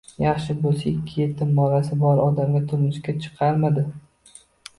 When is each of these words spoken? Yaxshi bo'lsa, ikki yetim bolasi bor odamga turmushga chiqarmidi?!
Yaxshi 0.21 0.53
bo'lsa, 0.61 0.87
ikki 0.99 1.19
yetim 1.23 1.51
bolasi 1.59 1.99
bor 2.05 2.23
odamga 2.23 2.63
turmushga 2.73 3.17
chiqarmidi?! 3.27 3.87